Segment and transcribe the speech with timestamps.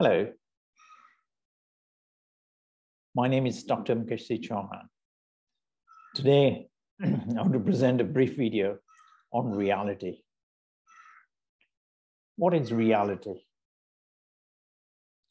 [0.00, 0.28] Hello.
[3.16, 3.96] My name is Dr.
[3.96, 4.84] Mukesh Chauhan.
[6.14, 6.68] Today,
[7.02, 8.78] I want to present a brief video
[9.32, 10.18] on reality.
[12.36, 13.40] What is reality?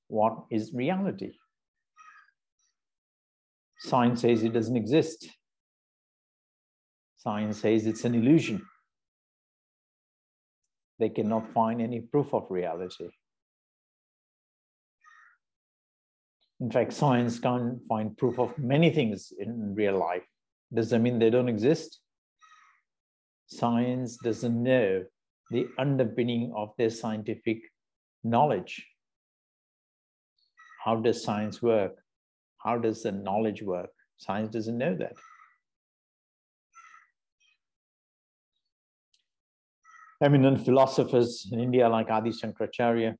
[0.09, 1.31] What is reality?
[3.79, 5.29] Science says it doesn't exist.
[7.15, 8.61] Science says it's an illusion.
[10.99, 13.07] They cannot find any proof of reality.
[16.59, 20.23] In fact, science can't find proof of many things in real life.
[20.73, 21.99] Does that mean they don't exist?
[23.45, 25.05] Science doesn't know
[25.51, 27.61] the underpinning of their scientific
[28.23, 28.85] knowledge.
[30.83, 31.93] How does science work?
[32.57, 33.91] How does the knowledge work?
[34.17, 35.13] Science doesn't know that.
[40.21, 43.15] Eminent philosophers in India, like Adi Shankaracharya,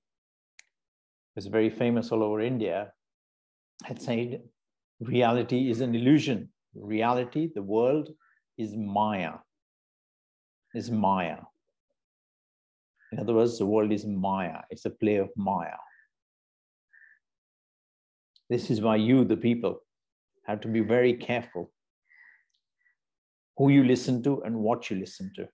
[1.35, 2.91] is very famous all over India,
[3.83, 4.41] had said
[4.99, 6.49] reality is an illusion.
[6.75, 8.09] Reality, the world,
[8.57, 9.33] is Maya.
[10.73, 11.37] Is Maya.
[13.11, 14.61] In other words, the world is Maya.
[14.69, 15.77] It's a play of Maya.
[18.49, 19.79] This is why you, the people,
[20.45, 21.71] have to be very careful
[23.57, 25.47] who you listen to and what you listen to.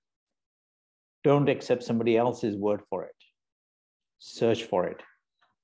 [1.23, 3.15] Don't accept somebody else's word for it.
[4.19, 5.01] Search for it.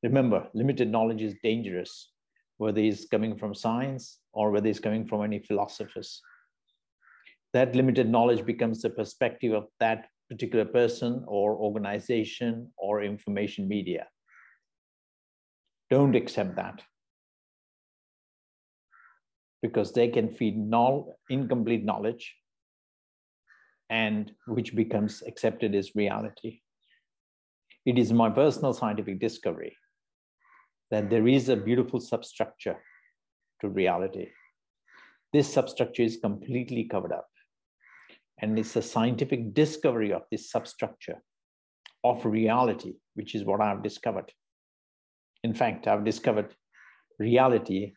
[0.03, 2.11] Remember, limited knowledge is dangerous
[2.59, 6.21] whether he's coming from science or whether he's coming from any philosophers.
[7.53, 14.07] That limited knowledge becomes the perspective of that particular person or organization or information media.
[15.89, 16.83] Don't accept that
[19.61, 22.35] because they can feed null, incomplete knowledge
[23.89, 26.59] and which becomes accepted as reality.
[27.85, 29.77] It is my personal scientific discovery
[30.91, 32.77] that there is a beautiful substructure
[33.61, 34.27] to reality.
[35.33, 37.27] This substructure is completely covered up.
[38.41, 41.21] And it's a scientific discovery of this substructure
[42.03, 44.31] of reality, which is what I've discovered.
[45.43, 46.55] In fact, I've discovered
[47.19, 47.93] reality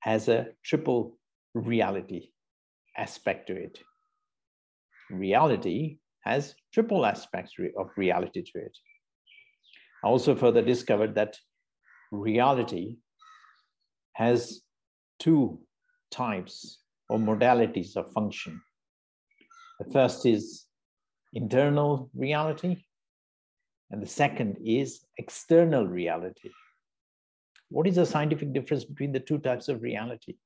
[0.00, 1.18] has a triple
[1.54, 2.28] reality
[2.96, 3.78] aspect to it.
[5.10, 8.76] Reality has triple aspects of reality to it.
[10.04, 11.36] I also further discovered that
[12.10, 12.96] reality
[14.14, 14.60] has
[15.18, 15.60] two
[16.10, 16.78] types
[17.08, 18.60] or modalities of function.
[19.80, 20.66] The first is
[21.32, 22.84] internal reality,
[23.90, 26.50] and the second is external reality.
[27.70, 30.36] What is the scientific difference between the two types of reality?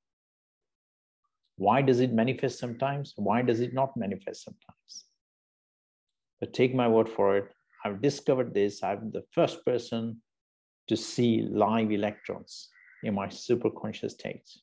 [1.56, 3.12] Why does it manifest sometimes?
[3.16, 5.04] Why does it not manifest sometimes?
[6.40, 7.52] But take my word for it,
[7.84, 8.82] I've discovered this.
[8.82, 10.22] I'm the first person
[10.88, 12.68] to see live electrons
[13.04, 14.62] in my superconscious states.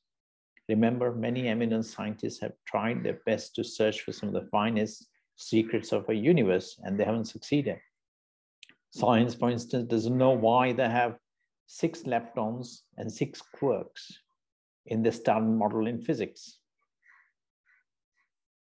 [0.68, 5.08] Remember, many eminent scientists have tried their best to search for some of the finest
[5.36, 7.78] secrets of our universe, and they haven't succeeded.
[8.90, 11.18] Science, for instance, doesn't know why they have
[11.68, 14.14] six leptons and six quarks
[14.88, 16.60] in the standard model in physics.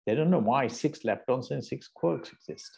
[0.05, 2.69] They don't know why six leptons and six quarks exist.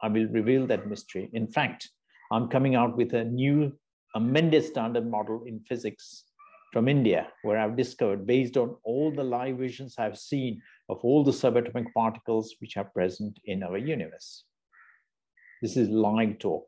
[0.00, 1.30] I will reveal that mystery.
[1.32, 1.90] In fact,
[2.32, 3.72] I'm coming out with a new
[4.14, 6.24] amended standard model in physics
[6.72, 11.24] from India, where I've discovered, based on all the live visions I've seen of all
[11.24, 14.44] the subatomic particles which are present in our universe.
[15.60, 16.64] This is live talk.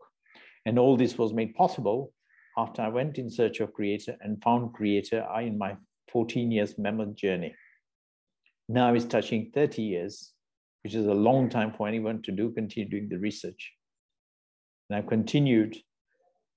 [0.66, 2.12] And all this was made possible
[2.58, 5.76] after I went in search of Creator and found Creator in my
[6.12, 7.54] 14 years mammoth journey.
[8.68, 10.32] Now it's touching 30 years,
[10.82, 13.72] which is a long time for anyone to do, continue doing the research.
[14.94, 15.76] And I've continued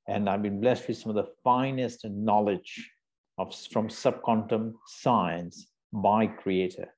[0.07, 2.87] and I've been blessed with some of the finest knowledge
[3.39, 6.93] of, from subquantum science by creator.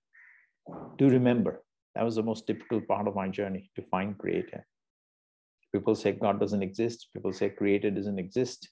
[0.98, 1.64] Do remember,
[1.96, 4.68] that was the most difficult part of my journey to find creator.
[5.72, 7.08] People say God doesn't exist.
[7.14, 8.70] People say creator doesn't exist.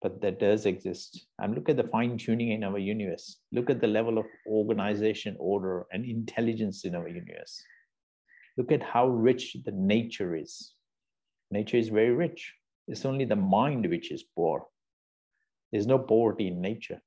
[0.00, 1.26] But that does exist.
[1.38, 3.36] And look at the fine tuning in our universe.
[3.52, 7.62] Look at the level of organization, order, and intelligence in our universe.
[8.56, 10.70] Look at how rich the nature is.
[11.54, 12.52] Nature is very rich.
[12.88, 14.66] It's only the mind which is poor.
[15.70, 17.00] There's no poverty in nature.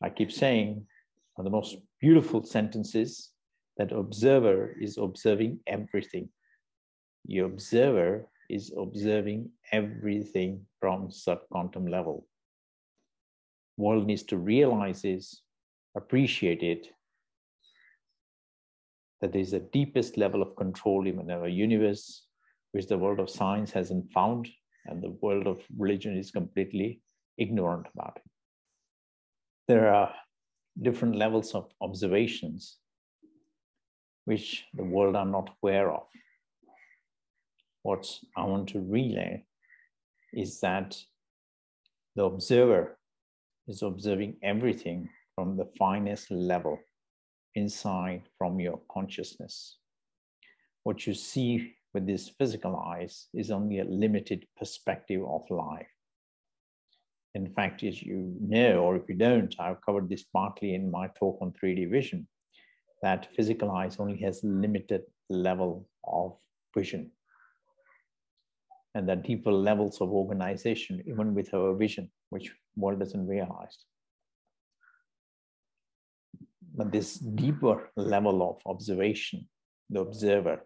[0.00, 0.86] I keep saying
[1.34, 3.32] one of the most beautiful sentences
[3.78, 6.28] that observer is observing everything.
[7.24, 12.28] The observer is observing everything from subquantum level.
[13.76, 15.42] World needs to realize this,
[15.96, 16.92] appreciate it,
[19.20, 22.26] that there's a deepest level of control even in our universe,
[22.72, 24.48] which the world of science hasn't found,
[24.86, 27.00] and the world of religion is completely
[27.36, 28.30] ignorant about it.
[29.66, 30.14] There are
[30.80, 32.78] different levels of observations
[34.24, 36.06] which the world are not aware of.
[37.82, 38.06] What
[38.36, 39.44] I want to relay
[40.32, 40.96] is that
[42.14, 42.98] the observer
[43.66, 46.78] is observing everything from the finest level
[47.54, 49.78] inside from your consciousness.
[50.84, 55.86] What you see with these physical eyes is only a limited perspective of life.
[57.34, 61.08] In fact, as you know, or if you don't, I've covered this partly in my
[61.18, 62.26] talk on 3D vision,
[63.02, 66.36] that physical eyes only has limited level of
[66.76, 67.10] vision.
[68.94, 73.78] And that deeper levels of organization, even with our vision, which world doesn't realize.
[76.78, 79.48] But this deeper level of observation,
[79.90, 80.64] the observer,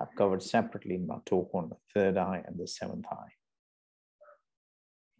[0.00, 3.34] I've covered separately in my talk on the third eye and the seventh eye.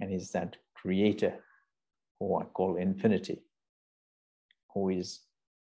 [0.00, 1.34] And is that creator,
[2.18, 3.42] who I call infinity,
[4.72, 5.20] who is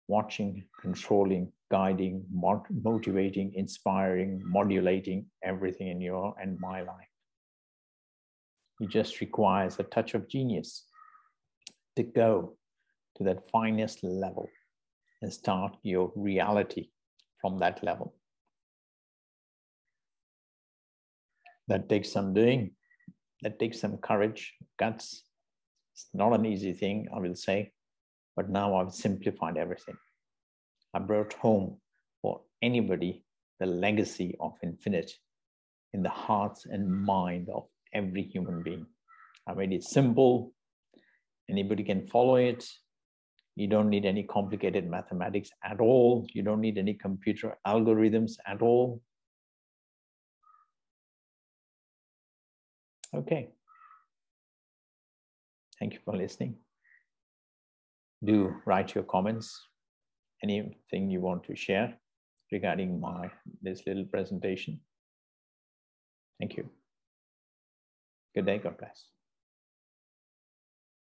[0.06, 7.08] watching, controlling, guiding, motivating, inspiring, modulating everything in your and my life.
[8.80, 10.84] It just requires a touch of genius
[11.96, 12.58] to go
[13.16, 14.46] to that finest level
[15.22, 16.90] and start your reality
[17.40, 18.14] from that level.
[21.68, 22.72] That takes some doing,
[23.42, 25.24] that takes some courage, guts.
[25.94, 27.72] It's not an easy thing, I will say,
[28.36, 29.96] but now I've simplified everything.
[30.94, 31.78] I brought home
[32.22, 33.24] for anybody
[33.60, 35.12] the legacy of infinite
[35.92, 38.86] in the hearts and mind of every human being.
[39.46, 40.52] I made it simple.
[41.50, 42.68] Anybody can follow it.
[43.58, 46.24] You don't need any complicated mathematics at all.
[46.32, 49.02] You don't need any computer algorithms at all.
[53.12, 53.48] Okay.
[55.80, 56.54] Thank you for listening.
[58.22, 59.60] Do write your comments,
[60.40, 61.98] anything you want to share
[62.52, 63.28] regarding my
[63.60, 64.78] this little presentation.
[66.38, 66.70] Thank you.
[68.36, 69.17] Good day, God bless.